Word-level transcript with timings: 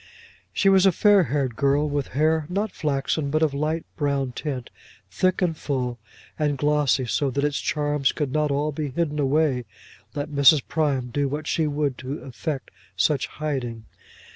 She 0.51 0.67
was 0.67 0.87
a 0.87 0.91
fair 0.91 1.25
haired 1.25 1.55
girl, 1.55 1.87
with 1.87 2.07
hair, 2.17 2.47
not 2.49 2.71
flaxen, 2.71 3.29
but 3.29 3.43
of 3.43 3.53
light 3.53 3.85
brown 3.95 4.31
tint, 4.31 4.71
thick, 5.11 5.43
and 5.43 5.55
full, 5.55 5.99
and 6.39 6.57
glossy, 6.57 7.05
so 7.05 7.29
that 7.29 7.43
its 7.43 7.59
charms 7.61 8.11
could 8.11 8.31
not 8.31 8.49
all 8.49 8.71
be 8.71 8.89
hidden 8.89 9.19
away 9.19 9.65
let 10.15 10.29
Mrs. 10.31 10.63
Prime 10.67 11.11
do 11.11 11.27
what 11.27 11.45
she 11.45 11.67
would 11.67 11.99
to 11.99 12.17
effect 12.23 12.71
such 12.97 13.27
hiding. 13.27 13.85